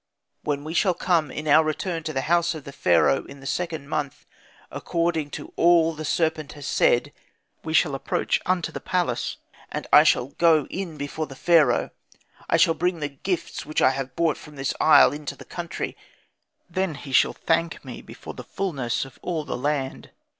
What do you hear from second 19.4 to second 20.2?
the land.